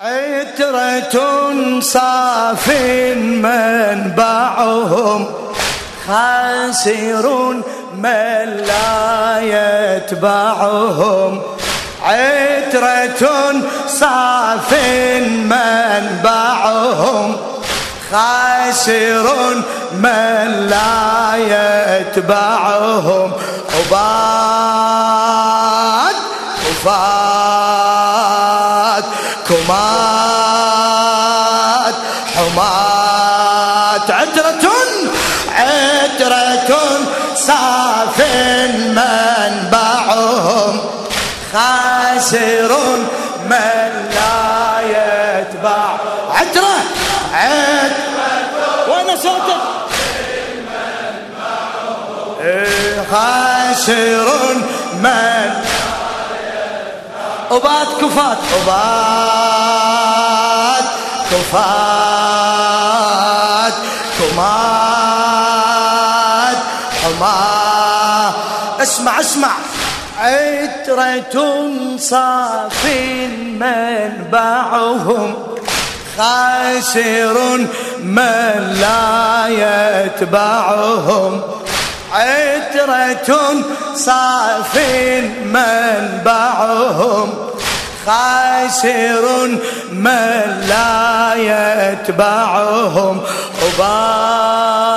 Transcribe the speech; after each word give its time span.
عترة 0.00 1.16
صاف 1.80 2.68
منبعهم 3.42 5.26
خاسرون 6.06 7.62
من 7.94 8.46
لا 8.66 9.40
يتبعهم. 9.96 11.42
عترة 12.02 13.52
صاف 13.88 14.74
منبعهم 15.50 17.36
خاسر 18.12 19.26
من 19.92 20.66
لا 20.70 21.36
يتبعهم. 22.06 23.32
عباد 23.90 24.86
وفات 26.70 27.25
كمات 29.66 30.76
حمات 32.36 34.10
عترة 34.10 34.64
عترة 35.56 36.70
صاف 37.34 38.18
منبعهم 38.88 40.80
خاسر 41.52 42.70
من 43.50 43.90
لا 44.14 44.80
يتبع 44.80 45.86
عترة 46.34 46.76
عترة. 47.34 48.06
وأنا 48.88 49.16
صوتك 49.16 49.62
خاسر 53.10 54.28
من 55.02 55.50
أبات 57.50 57.88
كفات 58.00 58.38
أبات 58.62 59.96
كفات 61.30 62.46
كمات 64.18 64.96
حما 67.02 68.32
اسمع 68.82 69.20
اسمع. 69.20 69.50
عترة 70.18 71.68
صاف 71.98 72.84
منبعهم. 73.60 75.34
خاسر 76.18 77.36
من 78.02 78.76
لا 78.80 79.48
يتبعهم. 80.04 81.42
عترة 82.16 83.30
صاف 83.94 84.74
منبعهم 85.44 87.34
خاسر 88.06 89.24
من 89.92 90.64
لا 90.68 91.34
يتبعهم. 91.34 93.22
عباد 93.62 94.96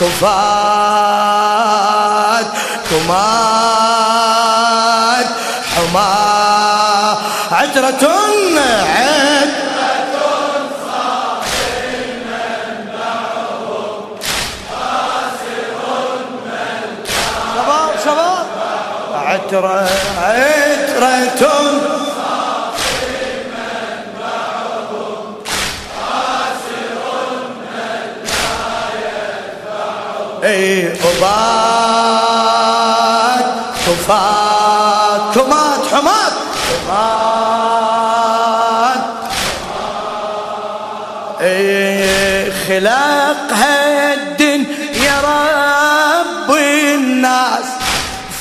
كفات 0.00 1.10
كمات 2.90 3.90
حما 5.76 7.16
عترة 7.52 7.70
عترة 7.70 8.39
عترة 19.52 19.88
عترة 21.02 21.80
إي 30.44 30.88
قبات 30.88 32.20
كفات 33.86 35.34
كمات 35.34 35.86
حمات 35.92 36.32
كمات 36.86 37.80
إي 41.40 42.52
خلق 42.52 43.29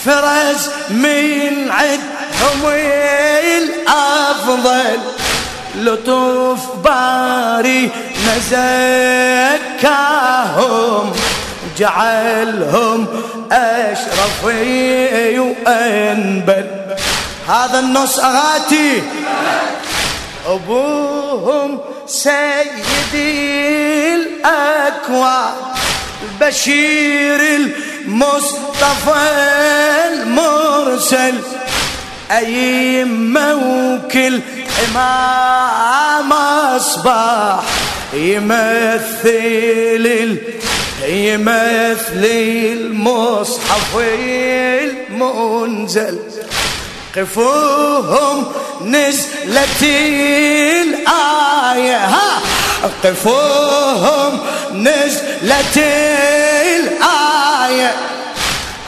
فرز 0.06 0.70
من 0.90 1.72
عدهم 1.72 2.66
الأفضل. 3.44 5.00
لطوف 5.76 6.60
باري 6.84 7.92
نزكاهم 9.88 11.14
جعلهم 11.78 13.08
أشرف 13.52 14.44
وأنبل. 15.40 16.66
هذا 17.48 17.80
النص 17.80 18.20
أغاتي. 18.20 19.04
أبوهم 20.48 21.80
سيدي 22.08 23.36
الأكوان 24.16 25.54
البشير 26.42 27.40
المصطفى 28.06 29.30
المرسل 30.14 31.36
أيمة 32.32 33.54
وكل 33.56 34.40
إمام 34.86 36.34
أصبح 36.34 37.64
يمثل 38.14 40.06
يمثل 41.08 42.26
المصحف 42.74 43.98
المنزل. 45.10 46.20
قفوهم 47.18 48.46
نزلت 48.86 49.84
الآية 50.84 51.98
ها 52.06 52.42
قفوهم 53.04 54.40
نزلت 54.74 55.78
الآية. 55.78 57.19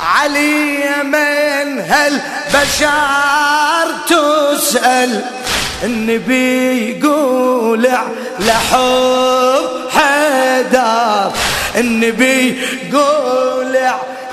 علي 0.04 1.04
من 1.04 1.80
هالبشر 1.80 2.90
تسأل؟ 4.10 5.22
النبي 5.84 6.90
يقول 6.90 7.84
لحب 8.40 9.66
حدار. 9.90 11.34
النبي 11.76 12.62
يقول 12.90 13.74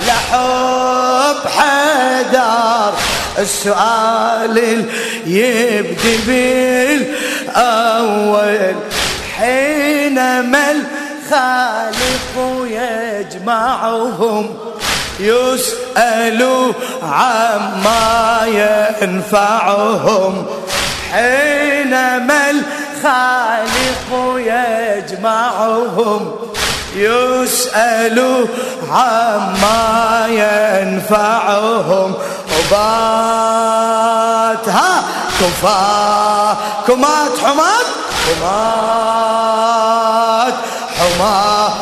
لحب 0.06 1.36
حدار. 1.56 2.92
السؤال 3.38 4.84
يبدي 5.26 6.16
بالأول 7.56 8.76
حينما 9.38 10.68
الخالق 11.28 12.64
يجمعهم 12.64 14.44
يسأل 15.20 16.72
عما 17.02 18.40
ينفعهم. 19.00 20.46
حينما 21.12 22.50
الخالق 22.50 24.08
يجمعهم 24.36 26.36
يسأل 26.96 28.46
عما 28.90 30.26
ينفعهم. 30.28 32.14
وباتها 32.58 33.92
كفا 35.40 36.56
كمات 36.86 37.34
حمات 37.44 37.86
كمات. 38.26 40.07
حمات 41.18 41.72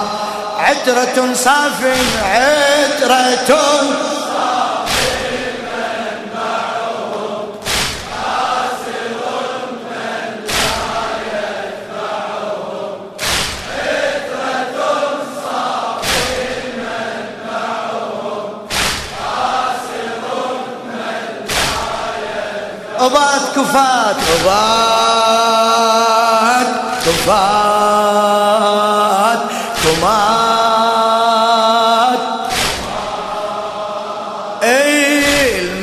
عترة 0.58 1.34
صاف 1.34 1.84
عترة 2.22 3.56
أبات 23.00 23.42
كفات 23.56 24.16
أبات 24.40 25.46
كفات 27.06 27.75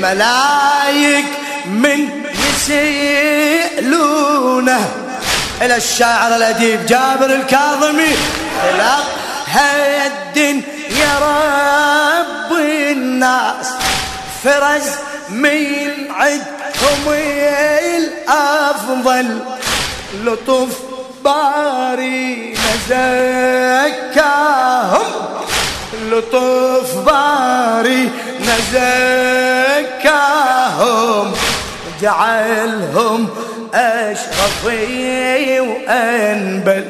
الملايك 0.04 1.26
من 1.66 2.10
يسيلون 2.56 3.90
إلى 5.62 5.76
الشاعر 5.76 6.36
الأديب 6.36 6.86
جابر 6.86 7.26
الكاظمي. 7.26 8.16
خلق 8.62 9.04
هيد 9.48 10.38
يا 10.90 11.20
رب 11.22 12.52
الناس. 12.58 13.68
فرز 14.44 14.90
من 15.30 16.12
عدهم 16.12 17.14
الأفضل 17.96 19.40
لطف 20.24 20.78
باري 21.26 22.54
نزكاهم. 22.90 24.24
لطف 26.12 26.96
باري 27.06 28.12
نزكاهم 30.04 31.34
جعلهم 32.02 33.30
أشرفي 33.74 35.60
وأنبل. 35.60 36.86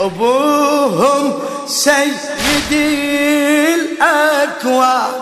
أبوهم 0.00 1.38
سيدي 1.66 3.04
الأكوان 3.74 5.12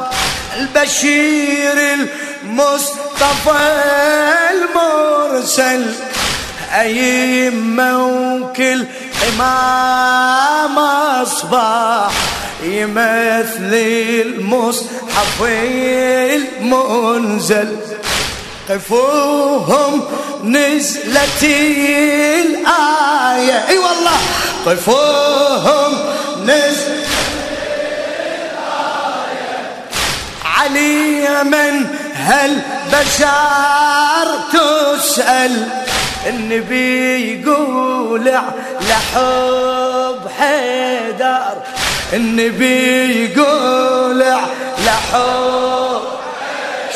البشير 0.59 1.77
المصطفى 2.45 3.71
المرسل. 4.51 5.83
أيمة 6.73 8.07
وكل 8.07 8.87
إمام 9.29 10.79
أصبح 11.23 12.11
يمثل 12.63 13.75
المصحف 14.27 15.43
المنزل. 16.61 17.77
قفوهم 18.71 20.03
نزلت 20.45 21.43
الآية. 22.43 23.69
أي 23.69 23.79
والله. 23.79 24.19
قفوهم 24.67 25.93
نزلت 26.45 27.07
علي 30.45 31.45
من 31.45 31.87
هل 32.15 32.59
بشار 32.93 34.29
تسأل؟ 34.53 35.69
النبي 36.27 37.41
يقول 37.41 38.25
لحب 38.89 40.21
حيدر. 40.39 41.55
النبي 42.13 43.25
يقول 43.25 44.19
لحب 44.87 46.01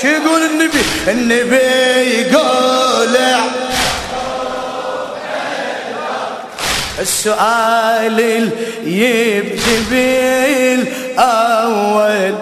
شو 0.02 0.08
يقول 0.08 0.42
النبي 0.42 0.82
النبي 1.08 2.20
يقول 2.20 3.16
السؤال 6.98 8.50
يبدي 8.84 9.76
بالأول 11.16 12.34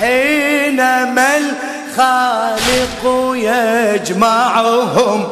حينما 0.00 1.28
الخالق 1.36 3.02
يجمعهم 3.94 5.28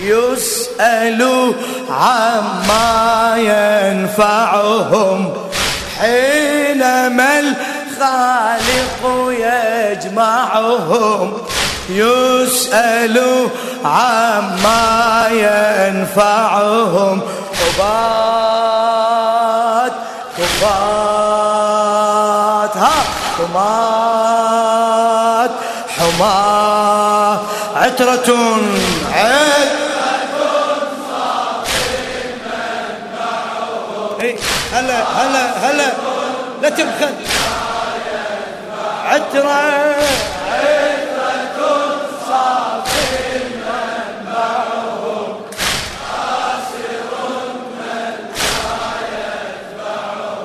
يسأل 0.00 1.52
عما 1.90 3.34
ينفعهم. 3.36 5.32
حينما 6.00 7.40
الخالق 7.40 9.02
يجمعهم 9.92 11.32
يسأل 11.88 13.48
عما 13.84 15.26
ينفعهم. 15.30 17.20
كبات 17.60 18.64
كبات 20.38 21.64
ها 22.76 22.94
حمات 23.38 24.24
عترة 25.98 27.40
عترة 27.76 28.56
لا 36.64 36.70
تبخل. 36.70 37.14
عترة. 39.04 39.60
عترة 40.48 42.08
صافي 42.28 43.38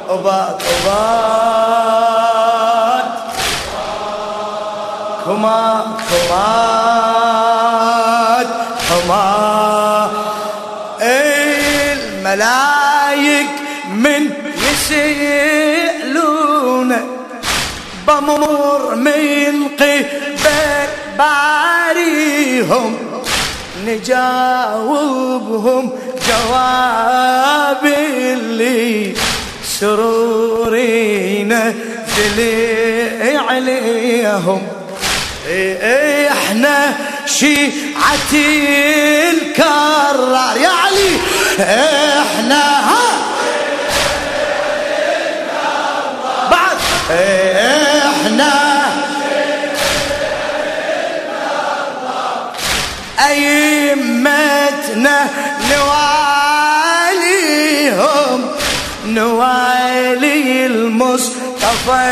من 0.09 0.57
كما. 0.59 1.19
كمات 6.09 7.29
كما 8.89 9.25
الملايك 11.81 13.49
من 13.89 14.48
يسألون 14.71 16.91
بمر 18.07 18.95
من 18.95 19.67
قبل 19.79 20.07
باريهم 21.17 22.97
نجاوبهم 23.85 25.83
جواب 26.27 27.83
اللي 27.85 29.13
سرورينا 29.79 31.73
نزل 32.19 32.39
عليهم. 33.37 34.61
إحنا 36.31 36.93
شيعة 37.25 38.33
الكرار؟ 39.31 40.57
يا 40.57 40.69
علي 40.69 41.17
إحنا 41.59 42.89
ها؟ 42.89 43.28
إحنا 47.11 48.53
أئمتنا 53.29 55.17
نواليهم 57.09 58.39
نوالي 59.05 60.65
المصطفى 60.65 62.09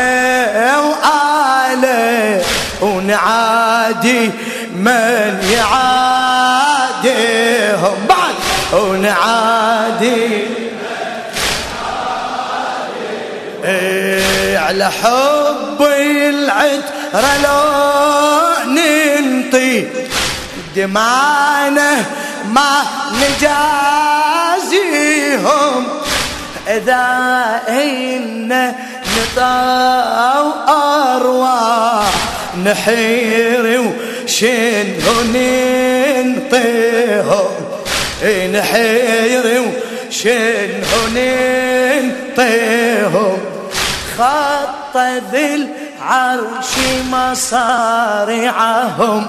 وآله 0.84 2.42
ونعادي 2.80 4.30
من 4.74 5.40
يعاديهم. 5.52 6.38
بعد 8.08 8.34
ونعادي 8.72 10.57
على 14.68 14.90
حب 14.90 15.82
العترة 15.82 17.36
لو 17.42 17.62
ننطي. 18.72 19.86
دمعنا 20.76 22.04
ما 22.52 22.82
نجازيهم. 24.72 25.84
إذا 26.68 27.06
إن 27.68 28.74
نطاو 29.18 30.46
أرواح 30.68 32.14
نحير 32.64 33.64
وشنو 34.24 35.16
ننطيهم 35.34 36.70
نحير 38.52 39.44
وشنو 40.08 41.00
ننطيهم 42.36 43.38
خط 44.18 44.96
ذي 45.32 45.54
العرش 45.54 46.72
مصارعهم. 47.12 49.22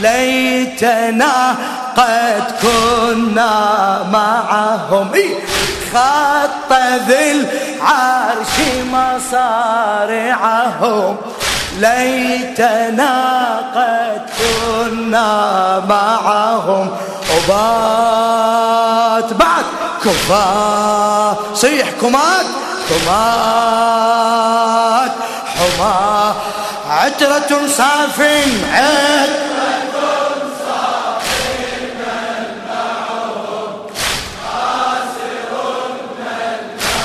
ليتنا 0.00 1.54
قد 1.96 2.44
كنا 2.62 3.52
معهم. 4.12 5.10
خط 5.94 6.72
ذي 7.08 7.32
العرش 7.32 8.54
مصارعهم. 8.92 11.16
ليتنا 11.78 13.12
قد 13.74 14.22
كنا 14.38 15.28
معهم. 15.88 16.86
وبات 17.34 19.28
بعد. 19.32 19.64
كفا 20.04 21.36
صيح 21.54 21.86
كمات 22.00 22.46
حماة 22.88 24.30
حماة. 25.56 26.34
عترة 26.90 27.66
صاف 27.76 28.22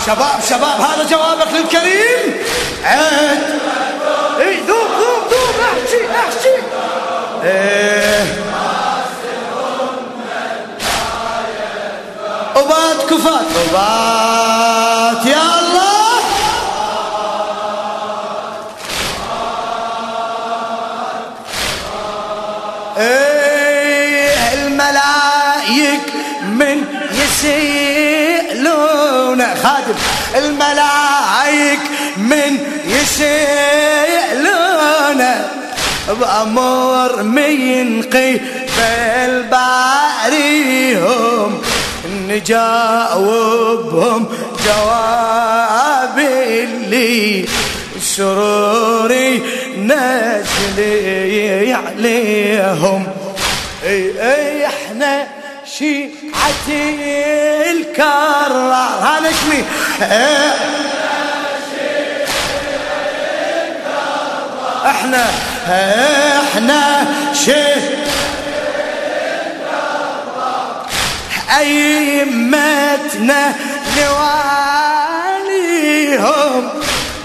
شباب 0.06 0.40
شباب 0.50 0.82
هذا 0.82 1.04
جوابك 1.10 1.48
للكريم؟ 1.54 2.44
عد 2.84 3.44
إي 4.40 4.56
ذوب 4.68 4.92
ذوب 5.00 5.24
ذوب. 5.32 5.56
احشي 5.64 6.02
احشي 6.20 6.56
إيه. 7.44 8.26
وبات 12.56 13.00
كفات 13.10 13.50
وبات 13.58 15.26
يا 15.26 15.53
يسيلون 29.64 29.64
خادم 29.64 29.96
الملايك 30.36 31.80
من 32.18 32.58
يسيلون 32.86 34.42
بأمر 36.20 37.24
من 37.24 38.04
قبل 38.04 39.44
باريهم 39.52 41.62
نجاوبهم 42.28 44.22
جواب 44.66 46.18
اللي 46.20 47.46
سروري 48.02 49.44
نزلي 49.78 51.74
عليهم. 51.74 53.08
إي 53.86 54.22
إي 54.22 54.66
إحنا 54.66 55.28
شيعتي 55.78 56.84
الكرار 57.72 58.54
هذا 59.02 59.30
اسمي. 59.30 59.62
إحنا 64.86 65.26
إحنا 66.40 66.82
شيعتي 67.34 68.04
أئمتنا 71.60 73.42
نواليهم 75.24 76.64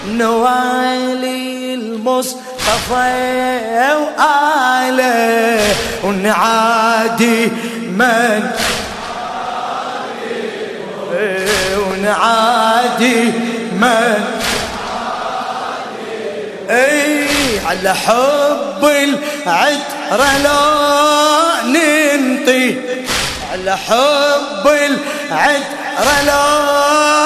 نوالي 0.07 1.73
المصطفى 2.69 3.95
وآله 3.95 5.75
ونعادي 6.03 7.45
من 7.87 8.51
ونعادي 11.77 13.23
من 13.71 14.23
إي 16.69 17.27
على 17.65 17.93
حب 17.93 18.83
العترة 18.83 20.37
لو 20.43 21.69
ننطي 21.73 22.75
على 23.53 23.77
حب 23.77 24.67
العذر 24.67 26.25
لا 26.25 27.18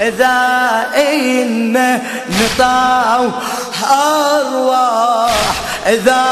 إذا 0.00 0.86
إن 0.96 2.00
نطاو 2.40 3.30
أرواح. 3.90 5.54
إذا 5.86 6.24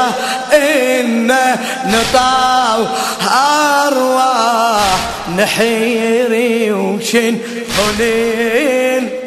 إن 0.53 1.31
نطاو 1.85 2.85
أرواح. 3.87 4.99
نحيري 5.37 6.71
وشن 6.71 7.37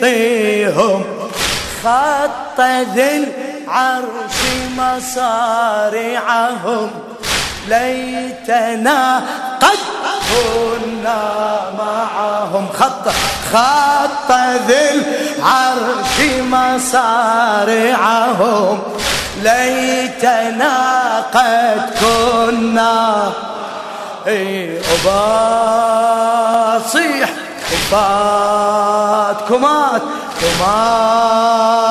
وننطيهم 0.02 1.04
خط 1.84 2.60
ذي 2.94 3.16
العرش 3.16 4.38
مصارعهم. 4.76 6.90
ليتنا 7.70 9.22
قد 9.60 9.78
كنا 10.30 11.20
معهم 11.78 12.68
خط 12.78 13.04
خط 13.52 14.30
ذي 14.66 14.88
العرش 15.38 16.16
مصارعهم. 16.90 17.96
ليتنا 19.42 20.74
قد 21.34 21.82
كنا 22.00 23.32
اي 24.26 24.80
وباصيح 25.04 26.40
وفات 27.72 29.38
كمات 29.48 30.02
حمات 30.40 31.90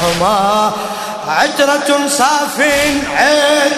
حما 0.00 0.72
عترة 1.28 1.90
صاف 2.08 2.60
عين. 3.16 3.72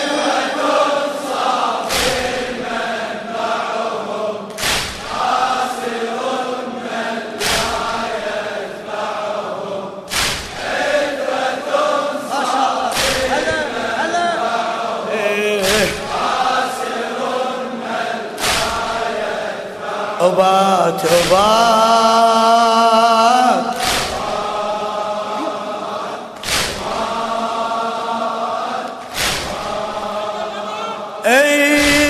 أبات 20.38 21.02
أبات 21.04 21.98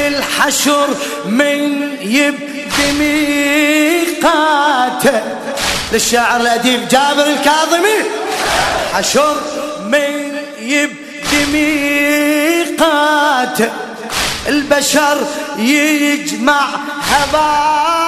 الحشر 0.09 0.89
من 1.27 1.61
يبدي 2.01 2.93
ميقاته. 4.19 4.39
للشاعر 5.93 6.41
الأديب 6.41 6.89
جابر 6.89 7.27
الكاظمي. 7.27 7.99
حشر 8.95 9.37
من 9.87 10.37
يبدي 10.61 11.47
ميقاته. 12.73 13.71
البشر 14.49 15.19
يجمع 15.59 16.69
هباريها 17.03 18.08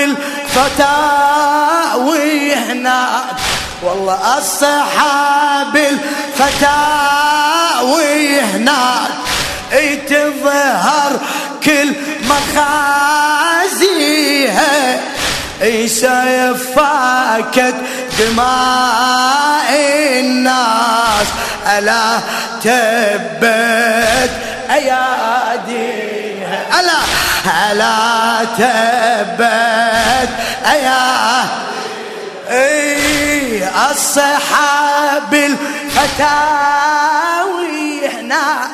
الفتاوي 0.65 2.55
هناك. 2.55 3.37
والله 3.83 4.39
أصحاب 4.39 5.77
الفتاوي 6.37 8.41
هناك. 8.41 9.11
تظهر 10.09 11.13
كل 11.65 11.93
مخازيها 12.25 13.36
سيفاكت 15.87 17.75
دماء 18.19 19.71
الناس. 20.21 21.27
ألا 21.79 22.19
تبت 22.63 24.31
أياديها. 24.71 26.59
ألا 26.81 27.01
ألا 27.73 28.45
تبت 28.59 30.31
أياديها. 30.67 31.67
إي 32.51 33.69
الصحاب 33.91 35.35
الفتاوي 35.35 36.49
هناك 38.09 38.71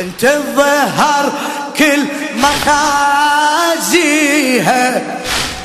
أنت 0.00 0.24
الظهر 0.24 1.32
كل 1.78 2.04
مخازيها 2.36 3.69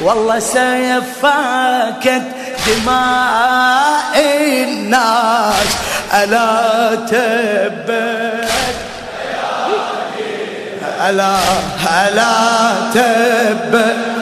والله 0.02 0.40
سيفاكت 0.40 2.24
دماء 2.68 4.16
الناس. 4.64 5.76
ألا 6.14 6.96
تبت. 6.96 8.50
ألا 11.10 11.38
ألا 12.08 12.36
تبت. 12.94 14.16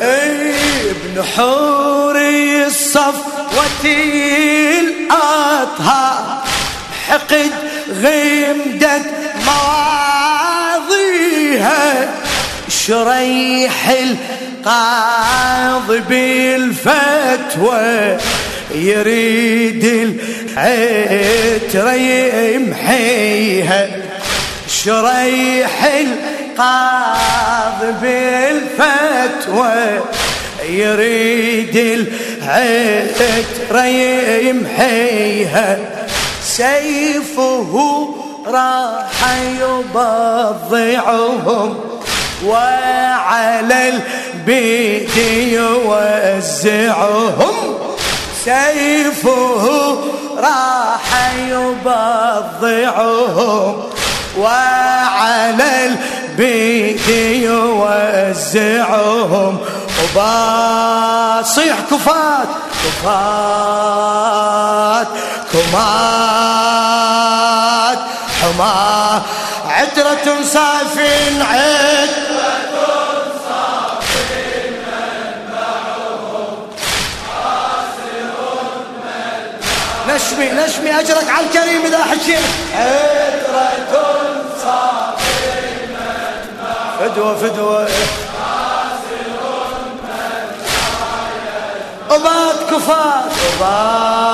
ابن 0.00 1.22
حوري 1.36 2.66
الصفوة 2.66 3.84
الأطهار 4.80 6.42
بحقد 6.90 7.52
غمدت 8.02 9.06
مواضيها 10.76 12.08
شريح 12.90 13.94
القاضي 14.66 16.00
بالفتوى 16.08 17.86
يريد 18.74 19.84
العترة 20.56 21.92
يمحيها 22.54 23.82
شريح 24.68 25.74
القاضي 26.00 27.90
بالفتوى 28.02 29.78
يريد 30.68 31.76
العترة 32.42 33.84
يمحيها 34.48 35.68
سيفه 36.42 37.72
راح 38.46 39.18
يبضعهم. 39.60 40.30
وعلى 42.46 43.88
البيت 43.88 45.16
يوزعهم. 45.52 47.54
سيفه 48.44 49.98
راح 50.38 51.32
يبضعهم. 51.48 53.02
وعلى 54.38 55.70
البيت 55.86 57.08
يوزعهم. 57.44 59.54
وباصيح 60.00 61.76
كفات 61.90 62.48
كفات 62.84 64.20
كمات 65.52 66.80
حما 68.40 68.78
عترة 69.68 70.26
صافٍ 70.44 70.96
عترة 71.40 72.29
نشمي 80.14 80.48
نشمي 80.50 81.00
أجرك 81.00 81.28
على 81.28 81.46
الكريم 81.46 81.86
إذا 81.86 82.04
حكيت. 82.04 82.44
عترة 82.74 84.42
صافٍ 84.62 85.20
فدوة 87.00 87.34
فدوة. 87.34 87.88
أباد 92.10 92.56
كفات 92.70 93.32
أباد. 93.56 94.30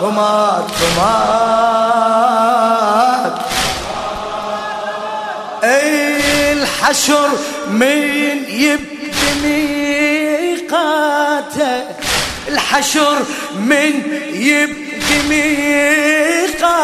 كمات 0.00 0.64
كمات 0.80 1.76
اي 5.64 6.52
الحشر 6.52 7.28
من 7.70 8.44
يبدي 8.48 8.95
الحشر 12.76 13.18
من 13.58 13.92
يبدي 14.32 15.22
ميقاته 16.48 16.74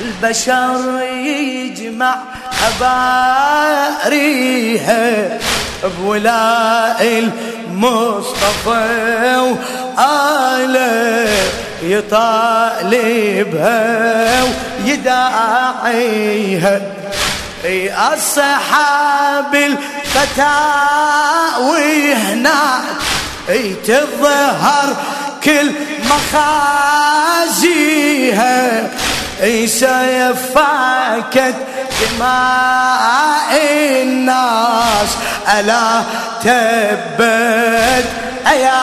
البشر 0.00 1.02
يجمع 1.02 2.16
أباريها 4.06 5.38
بولاء 5.98 7.00
المصطفى 7.68 9.36
وآله 9.98 11.28
يطالبها 11.82 13.22
ويداعيها. 14.84 16.76
الصحاب 18.14 19.54
الفتاوي 20.34 20.94
هناك 22.14 23.05
تظهر 23.86 24.96
كل 25.44 25.70
مخازيها 27.44 27.70
سيفاكت 29.66 31.54
دماء 32.00 33.52
الناس. 34.02 35.10
ألا 35.58 36.02
تبت 36.42 38.06
أيا 38.46 38.82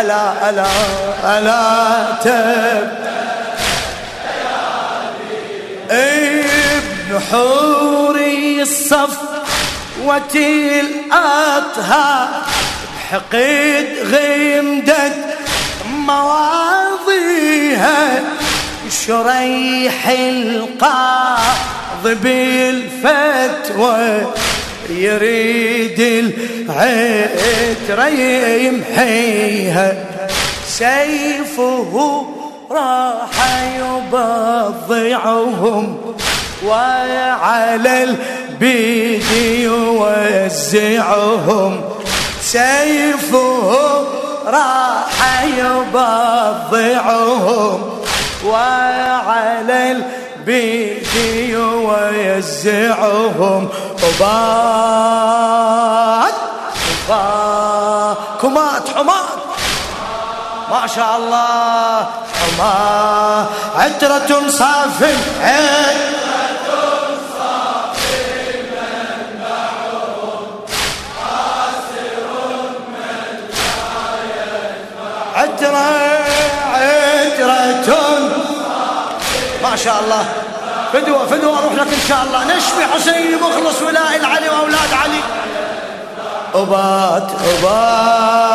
ألا 0.00 0.50
ألا 0.50 0.66
ألا 1.24 1.62
تبت. 2.24 3.08
ابن 5.90 7.20
حوري 7.30 8.62
الصف 8.62 9.16
الأطهار 10.80 12.28
حقد 13.10 13.88
غمدت 14.12 15.16
مواضيها 16.06 17.20
شريح 19.06 20.08
القاض 20.08 22.04
بالفتوى 22.04 24.00
يريد 24.90 26.00
العترة 26.68 28.08
يمحيها 28.56 29.88
سيفه 30.66 32.26
راح 32.70 33.36
يبضعهم 34.88 35.86
وعلى 36.66 38.04
البيد 38.04 39.30
يوزعهم. 40.58 41.72
سيفه 42.52 44.06
راح 44.46 45.42
يبضعهم. 46.64 47.78
وعلى 48.44 49.78
البيت 49.92 51.14
ويزعهم. 51.88 53.62
وبات 54.02 54.68
كمات 58.42 58.86
حمات 58.96 59.38
ما 60.70 60.86
شاء 60.86 61.16
الله. 61.16 62.06
حما 62.38 63.46
عترة 63.76 64.30
صافي. 64.48 65.14
عترة 75.62 75.78
عترة 77.52 78.18
ما 79.62 79.76
شاء 79.76 80.00
الله. 80.04 80.24
فدوة 80.92 81.26
فدوة 81.26 81.58
أروح 81.58 81.72
لك 81.72 81.92
إن 81.92 82.00
شاء 82.08 82.22
الله. 82.26 82.44
نشفي 82.56 82.86
حسين 82.94 83.38
مخلص 83.40 83.82
ولاء 83.82 84.16
العلي 84.16 84.48
وأولاد 84.48 84.92
علي. 85.02 85.20
أبات 86.54 87.30
أبات 87.58 88.48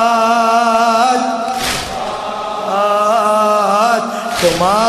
أبات 3.13 4.04
كمات 4.42 4.84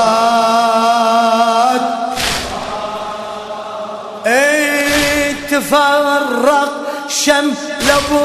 تفرق 5.51 6.73
شمل 7.09 7.55
أبو 7.91 8.23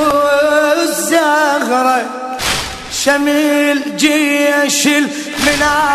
الزهرة. 0.81 1.99
شمل 3.03 3.81
جيش 3.97 4.87
المنايا 4.87 5.87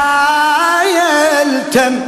التم 1.43 2.01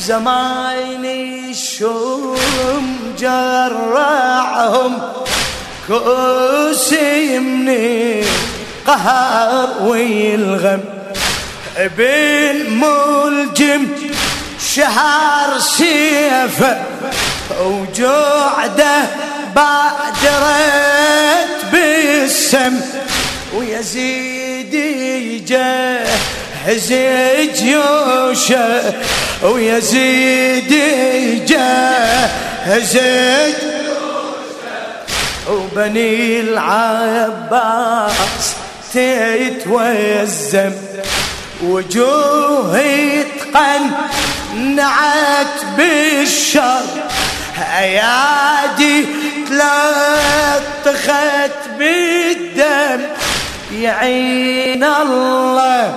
زمان 0.00 1.04
الشوم 1.04 3.14
جرعهم 3.18 4.98
كوس 5.88 6.92
من 7.38 8.24
قهر 8.86 9.68
ويلغم 9.82 10.80
ابن 11.76 12.70
ملجم 12.70 13.86
شهر 14.74 15.58
سيفه 15.58 16.82
وجوعده 17.60 19.00
بادرت 19.54 21.48
بالسم 21.72 22.80
ويزيد 23.58 24.74
يجهز 25.24 26.92
جيوشه 27.56 28.94
ويزيد 29.42 30.72
يجهز 31.12 32.98
وبني 35.50 36.40
العباس 36.40 38.14
حتى 38.90 39.36
يتوزم 39.36 40.72
وجوهي 41.62 43.24
تقنعت 44.52 44.96
بالشر. 45.76 46.82
أيادي 47.78 49.06
تلطخت 50.84 51.58
بالدم 51.78 53.00
يعين 53.72 54.84
الله 54.84 55.94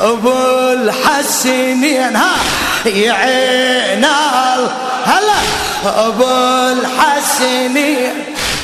أبو 0.00 0.72
الحسنين 0.72 2.16
ها 2.16 2.34
يعين 2.86 4.04
الله. 4.04 4.70
هلا 5.06 5.34
أبو 6.06 6.24
الحسنين 6.72 8.12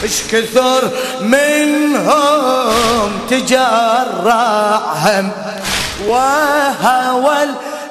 اش 0.04 0.22
كثر 0.32 0.90
منهم 1.20 3.12
تجرع 3.30 4.80
هم 4.94 5.32
وهوى 6.06 7.36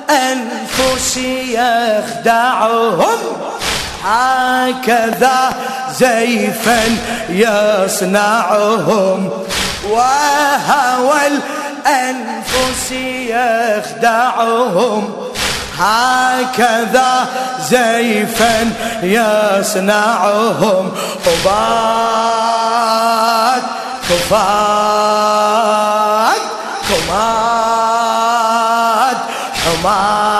الأنفس 0.09 1.17
يخدعهم. 1.47 3.19
هكذا 4.05 5.53
زيفا 5.99 6.81
يصنعهم. 7.29 9.29
وهوى 9.89 11.19
الأنفس 11.27 12.91
يخدعهم. 13.81 15.13
هكذا 15.79 17.27
زيفا 17.69 18.71
يصنعهم. 19.03 20.91
وبات 21.27 22.09
كفات 24.09 25.19
كمات 26.89 28.29
حمات 29.65 30.38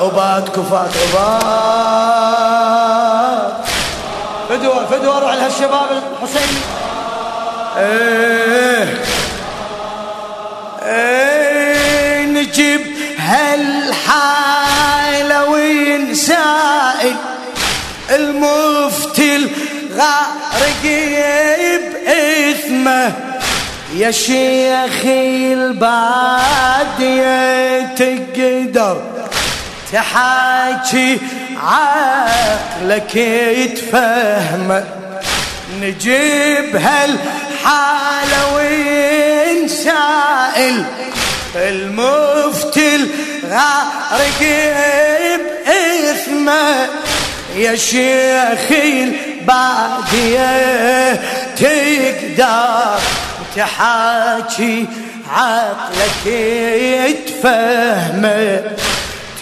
عباد 0.00 0.48
كفات 0.48 0.90
عباد. 1.02 1.94
فدوى 4.48 4.86
فدوى 4.90 5.20
روح 5.20 5.34
لها 5.34 5.46
الشباب 5.46 5.88
الحسين. 6.22 6.60
إيه 7.78 9.02
إيه 10.82 12.24
نجيب 12.26 12.80
هالحالة 13.18 14.64
وينسائل 15.50 17.16
المفتي 18.10 19.36
الغارق 19.36 20.82
بإثمه 21.94 23.12
يا 23.94 24.10
شيخي 24.10 25.52
البادية 25.52 27.14
تقدر 27.94 28.96
تحاكي 29.94 31.18
عقلك 31.62 33.16
يتفهم. 33.16 34.84
نجيب 35.80 36.76
هالحالة 36.76 38.54
وين 38.56 39.68
سائل. 39.68 40.84
المفتي 41.56 42.96
الغارق 42.96 44.40
بإثمه. 45.66 46.88
يا 47.56 47.76
شيخي 47.76 49.04
البادية 49.04 50.50
تقدر. 51.56 52.98
تحاكي 53.56 54.86
عقلك 55.30 56.26
يتفهمه 57.46 58.62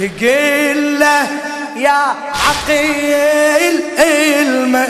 تقول 0.02 1.00
له 1.00 1.26
يا 1.76 2.14
عقيل 2.46 3.80
علم 3.98 4.86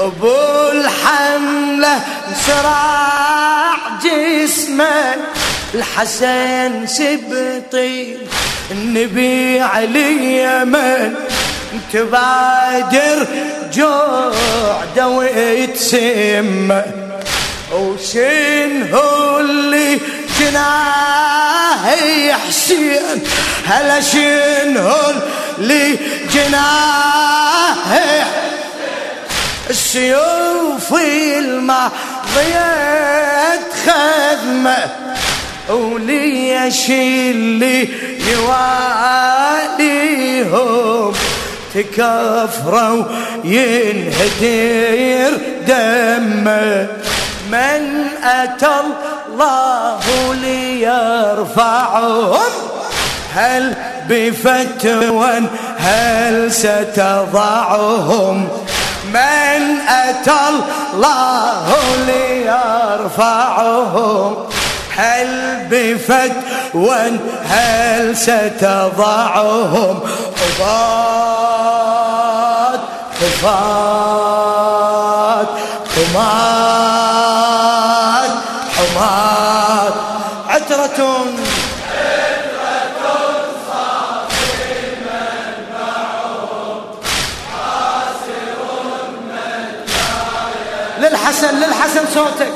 أبو 0.00 0.36
الحملة 0.72 2.00
سراع 2.46 3.76
جسمه 4.04 5.16
الحسن 5.74 6.86
سبطي 6.86 8.16
النبي 8.70 9.60
علي 9.60 10.42
يمن 10.42 11.14
تبادر 11.92 13.26
جوع 13.72 14.32
ويتسم 15.06 16.80
هو 18.92 19.40
اللي 19.40 19.98
جناه 20.40 21.84
حسين. 22.48 23.22
هلا 23.66 24.00
شنو 24.00 24.92
اللي 25.58 25.98
جناه 26.34 27.84
السيوف 29.70 30.94
الماضية 31.38 31.88
خدمة 33.86 34.90
وليش 35.68 36.90
اللي 36.90 37.88
يواليهم. 39.78 41.12
تكفروا 41.74 43.04
ينهدر 43.44 45.32
دمه. 45.66 46.88
من 47.52 48.06
أتى 48.24 48.76
الله 49.38 50.34
ليرفعهم. 50.34 52.38
هل 53.34 53.74
بفتوى 54.08 55.42
هل 55.78 56.52
ستضعهم؟ 56.52 58.48
من 59.04 59.78
أتى 59.88 60.40
الله 60.50 61.76
ليرفعهم؟ 62.86 64.36
هل 64.96 65.28
بفتوى 65.70 67.18
هل 67.48 68.16
ستضعهم؟ 68.16 70.00
خفات 70.58 72.80
خفات 73.20 74.28
حمات 75.96 76.87
صوتك 92.18 92.52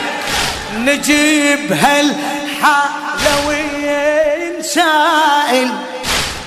نجيب 0.79 1.73
هالحلوين 1.73 2.23
سائل 4.63 5.88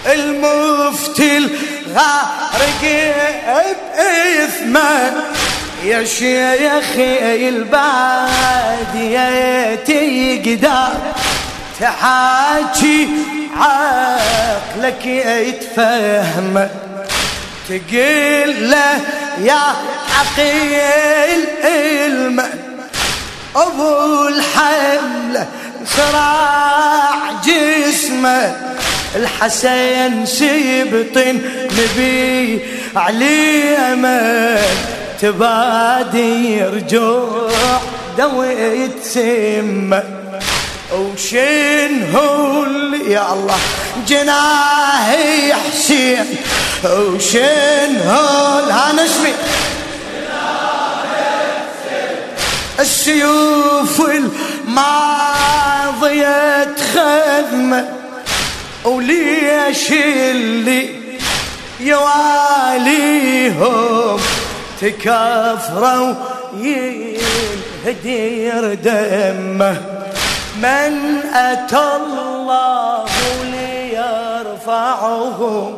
المفتي 0.05 1.37
الغارق 1.37 2.81
بإثمه 3.95 5.11
يا 5.83 6.03
شيخي 6.03 7.49
البادية 7.49 9.29
تقدر 9.75 10.93
تحاكي 11.79 13.09
عقلك 13.57 15.05
يتفهم. 15.05 16.69
تقول 17.69 18.69
له 18.71 18.99
يا 19.43 19.63
عقيل 20.17 21.41
المن 21.65 22.59
أبو 23.55 24.27
الحمله 24.27 25.47
صراع 25.97 27.31
جسمه. 27.45 28.55
الحسين 29.15 30.25
سيبط 30.25 31.17
نبي 31.17 32.59
علي 32.95 33.75
امل 33.77 34.59
تبادي 35.21 36.63
رجوع 36.63 37.81
دويت 38.17 39.03
سمة. 39.03 40.03
وشين 40.91 42.15
هو 42.15 42.65
يا 43.07 43.33
الله 43.33 43.59
جناهي 44.07 45.53
حسين. 45.53 46.25
وشين 46.85 48.01
هو 48.07 48.59
هانشمي 48.69 49.33
السيوف 52.79 54.01
الماضية 54.67 56.35
خذمة 56.93 58.00
وليش 58.85 59.91
اللي 59.91 60.89
يواليهم 61.79 63.39
تكفروا 64.81 66.13
ينهدير 66.57 68.73
دمه؟ 68.73 69.77
من 70.57 71.21
أتى 71.33 71.89
الله 71.95 73.05
ليرفعهم؟ 74.63 75.77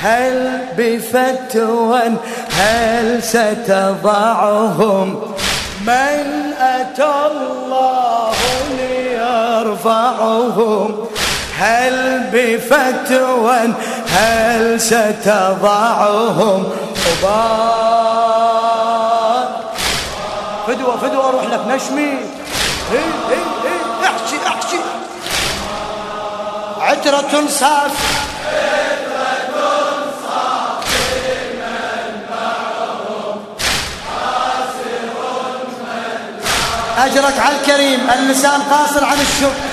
هل 0.00 0.60
بفتوى 0.78 2.00
هل 2.50 3.22
ستضعهم؟ 3.22 5.20
من 5.86 6.52
أتى 6.58 7.12
الله 7.30 8.32
ليرفعهم؟ 9.72 11.06
هل 11.62 12.22
بفتوى 12.32 13.58
هل 14.10 14.80
ستضعهم؟ 14.80 16.60
وبار 17.06 18.02
فدوة 20.66 20.96
فدوة 20.96 21.28
أروح 21.28 21.44
لك 21.44 21.60
نشمي. 21.68 22.14
احشي 24.04 24.36
احشي. 24.46 24.80
عترة 26.80 27.46
صافي 27.48 28.12
أجرك 36.98 37.38
على 37.38 37.56
الكريم. 37.56 38.10
اللسان 38.10 38.62
قاصر 38.62 39.04
عن 39.04 39.20
الشكر 39.20 39.71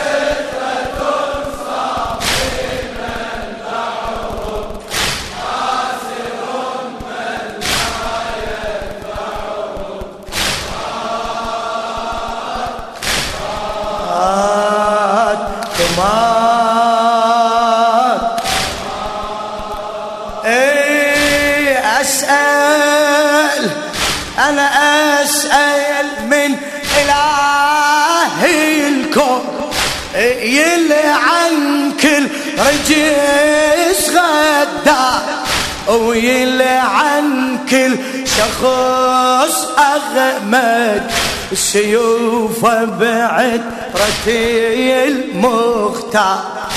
ويلعن 36.19 37.57
كل 37.69 37.97
شخص 38.25 39.67
أغمد 39.79 41.11
السيوف 41.51 42.65
بعد 42.65 43.61
رتي 43.95 45.07
المختار. 45.07 46.69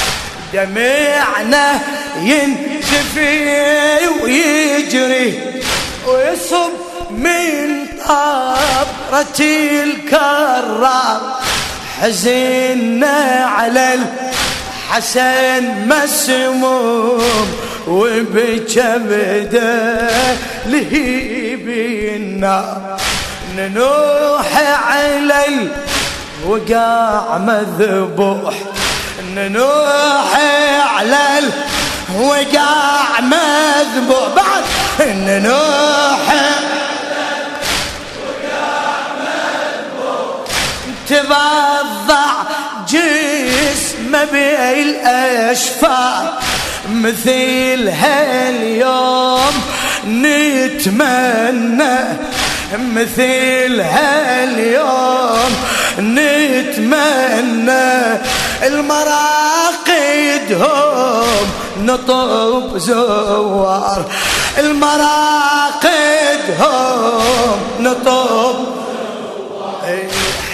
دمعنا 0.52 1.80
ينتفي 2.20 3.98
ويجري 4.22 5.40
ويصب 6.06 6.72
من 7.10 7.86
طبرة 8.08 9.40
الكرار. 9.84 11.20
حزننا 12.00 13.46
على 13.56 13.98
الحسن 14.90 15.88
مسموم 15.88 17.48
وبكبده 17.88 19.70
لهيب 20.66 21.68
النار 22.16 23.00
ننوح 23.56 24.56
على 24.88 25.44
الوقاع 26.44 27.38
مذبوح. 27.38 28.54
ننوح 29.34 30.30
على 30.96 31.24
الوقاع 31.38 33.20
مذبوح. 33.20 34.28
بعد 34.36 34.62
ننوح 35.08 36.34
تبضع 41.08 42.32
جسمه 42.88 44.24
بالاشفار 44.32 46.24
مثل 46.92 47.88
هاليوم 47.88 49.52
نتمنى 50.08 51.98
مثل 52.78 53.80
هاليوم 53.80 55.52
نتمنى 55.98 57.32
المراقدهم 58.62 59.42
نطب 61.78 62.78
زوار. 62.78 64.04
المراقدهم 64.58 65.82
نطب 67.80 68.54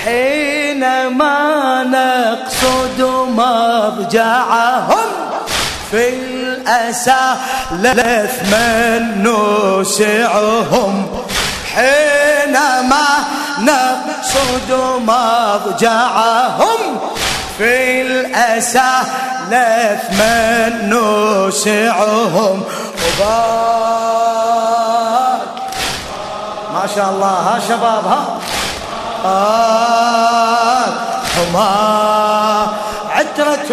حينما 0.05 1.83
نقصد 1.85 3.01
مضجعهم 3.29 5.09
في 5.91 6.09
الأسى 6.69 7.35
لث 7.73 8.43
من 8.53 9.23
نوسعهم. 9.23 11.07
حينما 11.75 13.07
نقصد 13.59 14.71
مضجعهم 15.07 16.81
في 17.59 18.03
الأسى 18.03 18.93
لث 19.51 20.03
من 20.21 20.89
نوسعهم. 20.89 22.65
وبار 23.05 23.89
ما 26.75 26.85
شاء 26.95 27.11
الله. 27.11 27.29
ها 27.29 27.59
شباب 27.69 28.05
ها. 28.07 28.25
آه. 29.25 30.89
هما 31.39 31.71
عترة 33.11 33.71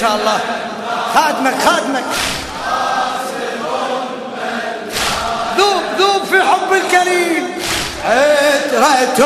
شاء 0.00 0.14
الله 0.14 0.40
خادمك 1.14 1.54
خادمك. 1.64 2.04
ذوب 5.58 5.82
ذوب 5.98 6.24
في 6.24 6.42
حب 6.42 6.72
الكريم. 6.72 7.48
عترة 8.04 9.20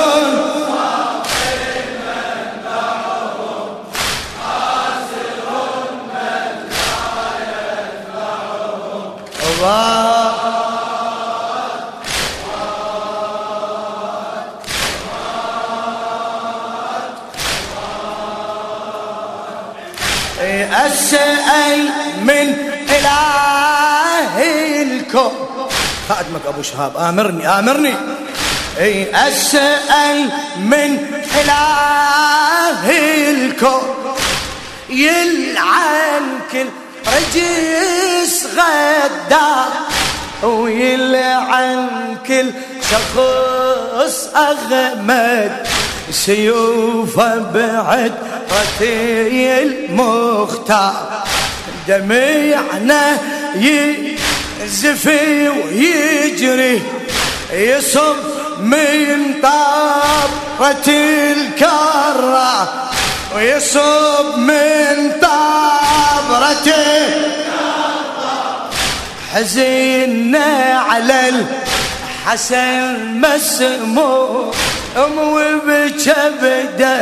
من 22.24 22.46
إله 22.96 24.34
الكون. 24.82 25.32
خادمك 26.08 26.46
أبو 26.46 26.62
شهاب 26.62 26.96
آمرني 26.96 27.48
آمرني. 27.58 27.94
إي 28.80 29.10
أسأل 29.28 30.30
من 30.56 30.98
إله 31.40 32.90
الكون. 33.30 34.14
يلعن 34.90 36.40
كل 36.52 36.66
رجس 37.06 38.46
غدار 38.56 39.72
ويلعن 40.42 42.16
كل 42.26 42.50
شخص 42.90 44.28
أغمد. 44.36 45.66
سيوفه 46.10 47.38
بعد 47.38 48.12
رتي 48.52 49.62
المختار. 49.62 51.24
دمعنا 51.88 53.18
يزفي 54.64 55.48
ويجري 55.48 56.82
يصب 57.52 58.16
من 58.60 59.34
طابة 59.42 60.88
الكرة 61.32 62.72
ويصب 63.36 64.38
من 64.38 65.12
طابرة 65.22 66.72
حزينا 69.34 70.80
على 70.88 71.20
الحسن 72.26 73.20
مسموم 73.20 74.50
وبكبده 75.18 76.92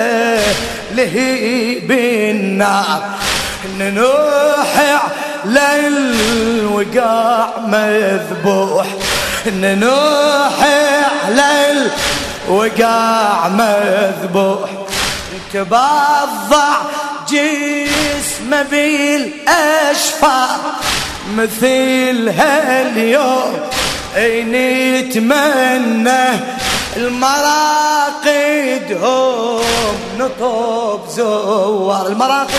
لهيب 0.95 1.91
النار. 1.91 3.03
ننوح 3.79 5.01
للوقاع 5.45 7.49
مذبوح. 7.67 8.87
ننوح 9.47 10.67
للوقاع 12.49 13.49
مذبوح. 13.49 14.71
تبضع 15.53 16.77
جسمه 17.29 18.63
بالاشفار 18.63 20.59
مثل 21.37 22.29
هاليوم. 22.39 23.57
نتمنى 24.53 26.25
المراقد 26.97 28.99
هم 29.03 29.63
نطب 30.19 31.01
زوار. 31.09 32.07
المراقد 32.07 32.51